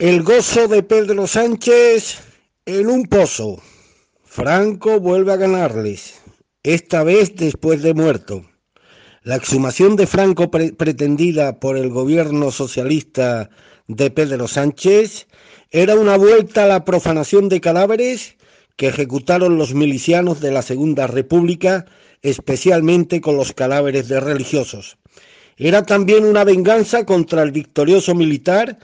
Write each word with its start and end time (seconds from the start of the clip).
El 0.00 0.22
gozo 0.22 0.68
de 0.68 0.84
Pedro 0.84 1.26
Sánchez 1.26 2.20
en 2.66 2.86
un 2.86 3.06
pozo. 3.06 3.60
Franco 4.22 5.00
vuelve 5.00 5.32
a 5.32 5.36
ganarles, 5.36 6.22
esta 6.62 7.02
vez 7.02 7.34
después 7.34 7.82
de 7.82 7.94
muerto. 7.94 8.44
La 9.24 9.34
exhumación 9.34 9.96
de 9.96 10.06
Franco 10.06 10.52
pretendida 10.52 11.58
por 11.58 11.76
el 11.76 11.90
gobierno 11.90 12.52
socialista 12.52 13.50
de 13.88 14.12
Pedro 14.12 14.46
Sánchez 14.46 15.26
era 15.72 15.96
una 15.96 16.16
vuelta 16.16 16.62
a 16.62 16.68
la 16.68 16.84
profanación 16.84 17.48
de 17.48 17.60
cadáveres 17.60 18.36
que 18.76 18.86
ejecutaron 18.86 19.58
los 19.58 19.74
milicianos 19.74 20.40
de 20.40 20.52
la 20.52 20.62
Segunda 20.62 21.08
República, 21.08 21.86
especialmente 22.22 23.20
con 23.20 23.36
los 23.36 23.52
cadáveres 23.52 24.06
de 24.06 24.20
religiosos. 24.20 24.96
Era 25.56 25.82
también 25.82 26.24
una 26.24 26.44
venganza 26.44 27.04
contra 27.04 27.42
el 27.42 27.50
victorioso 27.50 28.14
militar 28.14 28.78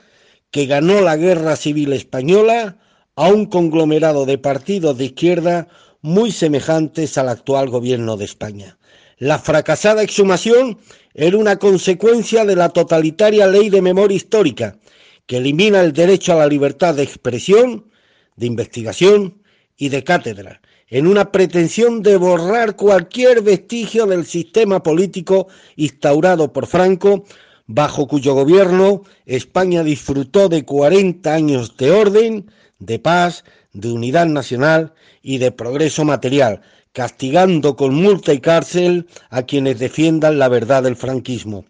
que 0.55 0.67
ganó 0.67 1.01
la 1.01 1.17
guerra 1.17 1.57
civil 1.57 1.93
española 1.93 2.77
a 3.17 3.27
un 3.27 3.47
conglomerado 3.47 4.25
de 4.25 4.39
partidos 4.39 4.97
de 4.97 5.07
izquierda 5.07 5.67
muy 6.01 6.31
semejantes 6.31 7.19
al 7.19 7.29
actual 7.29 7.71
gobierno 7.71 8.17
de 8.17 8.27
España. 8.27 8.79
La 9.19 9.41
fracasada 9.41 10.05
exhumación 10.05 10.79
era 11.13 11.39
una 11.39 11.59
consecuencia 11.59 12.45
de 12.45 12.55
la 12.55 12.69
totalitaria 12.69 13.49
ley 13.49 13.69
de 13.69 13.83
memoria 13.83 14.17
histórica, 14.17 14.79
que 15.27 15.39
elimina 15.39 15.81
el 15.81 15.93
derecho 15.93 16.35
a 16.35 16.37
la 16.37 16.47
libertad 16.47 16.95
de 16.95 17.03
expresión, 17.03 17.91
de 18.37 18.47
investigación 18.47 19.43
y 19.77 19.89
de 19.89 20.05
cátedra, 20.05 20.61
en 20.87 21.09
una 21.09 21.33
pretensión 21.33 22.01
de 22.01 22.17
borrar 22.17 22.77
cualquier 22.77 23.43
vestigio 23.43 24.07
del 24.07 24.25
sistema 24.25 24.85
político 24.85 25.49
instaurado 25.75 26.53
por 26.53 26.69
Franco 26.69 27.25
bajo 27.67 28.07
cuyo 28.07 28.35
gobierno 28.35 29.03
España 29.27 29.83
disfrutó 29.83 30.49
de 30.49 30.65
40 30.65 31.33
años 31.33 31.77
de 31.77 31.91
orden, 31.91 32.51
de 32.79 32.99
paz, 32.99 33.45
de 33.73 33.91
unidad 33.91 34.27
nacional 34.27 34.93
y 35.23 35.39
de 35.39 35.51
progreso 35.53 36.05
material, 36.05 36.61
castigando 36.93 37.77
con 37.77 37.95
multa 37.95 38.33
y 38.33 38.41
cárcel 38.41 39.07
a 39.31 39.43
quienes 39.43 39.79
defiendan 39.79 40.39
la 40.39 40.49
verdad 40.49 40.83
del 40.83 40.97
franquismo. 40.97 41.65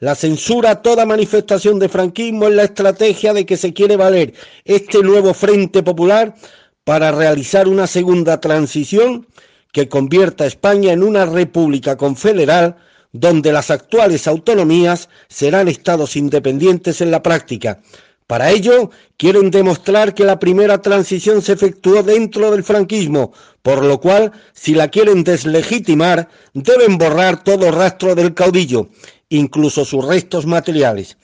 La 0.00 0.14
censura 0.14 0.70
a 0.70 0.82
toda 0.82 1.06
manifestación 1.06 1.78
de 1.78 1.88
franquismo 1.88 2.48
es 2.48 2.54
la 2.54 2.64
estrategia 2.64 3.32
de 3.32 3.46
que 3.46 3.56
se 3.56 3.72
quiere 3.72 3.96
valer 3.96 4.34
este 4.64 5.02
nuevo 5.02 5.32
Frente 5.32 5.82
Popular 5.82 6.34
para 6.82 7.12
realizar 7.12 7.68
una 7.68 7.86
segunda 7.86 8.40
transición 8.40 9.26
que 9.72 9.88
convierta 9.88 10.44
a 10.44 10.46
España 10.48 10.92
en 10.92 11.02
una 11.02 11.24
república 11.26 11.96
confederal 11.96 12.76
donde 13.14 13.52
las 13.52 13.70
actuales 13.70 14.26
autonomías 14.26 15.08
serán 15.28 15.68
estados 15.68 16.16
independientes 16.16 17.00
en 17.00 17.12
la 17.12 17.22
práctica. 17.22 17.80
Para 18.26 18.50
ello, 18.50 18.90
quieren 19.16 19.50
demostrar 19.50 20.14
que 20.14 20.24
la 20.24 20.40
primera 20.40 20.82
transición 20.82 21.40
se 21.40 21.52
efectuó 21.52 22.02
dentro 22.02 22.50
del 22.50 22.64
franquismo, 22.64 23.32
por 23.62 23.84
lo 23.84 24.00
cual, 24.00 24.32
si 24.52 24.74
la 24.74 24.88
quieren 24.88 25.22
deslegitimar, 25.22 26.28
deben 26.54 26.98
borrar 26.98 27.44
todo 27.44 27.70
rastro 27.70 28.16
del 28.16 28.34
caudillo, 28.34 28.88
incluso 29.28 29.84
sus 29.84 30.04
restos 30.04 30.44
materiales. 30.44 31.16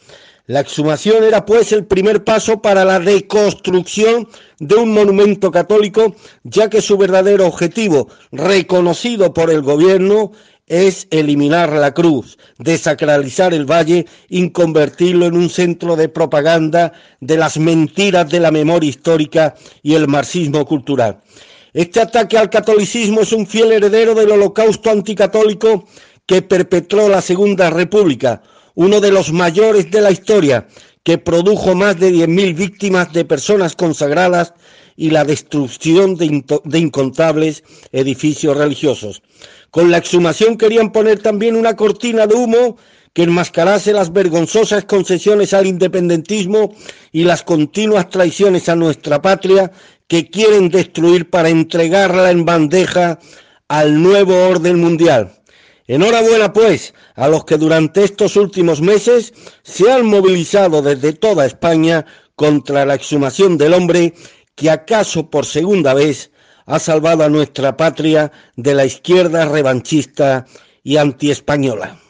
La 0.47 0.61
exhumación 0.61 1.25
era 1.25 1.45
pues 1.45 1.73
el 1.73 1.87
primer 1.87 2.23
paso 2.23 2.63
para 2.63 2.85
la 2.85 2.99
reconstrucción 2.99 4.29
de 4.59 4.77
un 4.77 4.93
monumento 4.93 5.51
católico, 5.51 6.15
ya 6.45 6.71
que 6.71 6.83
su 6.83 6.99
verdadero 6.99 7.47
objetivo, 7.47 8.09
reconocido 8.31 9.33
por 9.33 9.51
el 9.51 9.63
gobierno, 9.63 10.33
es 10.71 11.09
eliminar 11.11 11.73
la 11.73 11.93
cruz, 11.93 12.39
desacralizar 12.59 13.53
el 13.53 13.69
valle 13.69 14.07
y 14.29 14.49
convertirlo 14.51 15.27
en 15.27 15.37
un 15.37 15.51
centro 15.51 15.97
de 15.97 16.09
propaganda 16.09 16.93
de 17.21 17.37
las 17.37 17.59
mentiras 17.59 18.29
de 18.31 18.39
la 18.39 18.53
memoria 18.53 18.89
histórica 18.89 19.57
y 19.83 19.95
el 19.95 20.07
marxismo 20.07 20.65
cultural. 20.65 21.23
Este 21.73 22.01
ataque 22.01 22.39
al 22.39 22.51
catolicismo 22.51 23.23
es 23.23 23.33
un 23.33 23.49
fiel 23.49 23.73
heredero 23.73 24.15
del 24.15 24.31
holocausto 24.31 24.91
anticatólico 24.91 25.89
que 26.25 26.41
perpetró 26.41 27.09
la 27.09 27.21
Segunda 27.21 27.69
República, 27.71 28.41
uno 28.77 29.01
de 29.01 29.11
los 29.11 29.33
mayores 29.33 29.91
de 29.91 30.01
la 30.01 30.13
historia, 30.13 30.69
que 31.03 31.19
produjo 31.19 31.75
más 31.75 31.99
de 31.99 32.13
10.000 32.13 32.55
víctimas 32.55 33.13
de 33.13 33.25
personas 33.25 33.75
consagradas 33.75 34.55
y 34.97 35.11
la 35.11 35.25
destrucción 35.25 36.17
de, 36.17 36.45
de 36.65 36.79
incontables 36.79 37.65
edificios 37.93 38.57
religiosos. 38.57 39.23
Con 39.71 39.91
la 39.91 39.99
exhumación 39.99 40.57
querían 40.57 40.93
poner 40.93 41.21
también 41.21 41.57
una 41.57 41.77
cortina 41.77 42.27
de 42.27 42.35
humo 42.35 42.77
que 43.13 43.25
enmascarase 43.25 43.93
las 43.93 44.13
vergonzosas 44.13 44.85
concesiones 44.85 45.53
al 45.53 45.67
independentismo 45.67 46.75
y 47.13 47.25
las 47.25 47.43
continuas 47.43 48.09
traiciones 48.09 48.69
a 48.69 48.77
nuestra 48.77 49.21
patria 49.21 49.73
que 50.07 50.29
quieren 50.31 50.69
destruir 50.69 51.31
para 51.31 51.49
entregarla 51.49 52.31
en 52.31 52.45
bandeja 52.45 53.19
al 53.69 54.03
nuevo 54.03 54.37
orden 54.49 54.81
mundial. 54.81 55.33
Enhorabuena, 55.87 56.53
pues, 56.53 56.95
a 57.17 57.29
los 57.29 57.45
que 57.45 57.57
durante 57.57 58.05
estos 58.05 58.37
últimos 58.37 58.81
meses 58.81 59.33
se 59.63 59.91
han 59.91 60.07
movilizado 60.07 60.83
desde 60.83 61.13
toda 61.13 61.47
España 61.47 62.07
contra 62.37 62.87
la 62.87 62.95
exhumación 62.95 63.59
del 63.59 63.75
hombre 63.75 64.15
que 64.55 64.71
acaso 64.71 65.31
por 65.31 65.47
segunda 65.47 65.95
vez 65.95 66.31
ha 66.67 66.79
salvado 66.79 67.25
a 67.25 67.29
nuestra 67.29 67.77
patria 67.77 68.33
de 68.57 68.75
la 68.75 68.85
izquierda 68.85 69.47
revanchista 69.47 70.47
y 70.83 70.97
antiespañola. 70.97 72.01